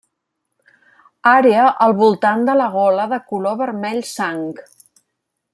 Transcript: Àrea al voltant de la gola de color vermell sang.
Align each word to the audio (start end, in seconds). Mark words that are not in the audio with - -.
Àrea 1.33 1.67
al 1.87 1.95
voltant 2.01 2.43
de 2.49 2.57
la 2.63 2.71
gola 2.79 3.07
de 3.15 3.23
color 3.29 3.63
vermell 3.63 4.05
sang. 4.17 4.45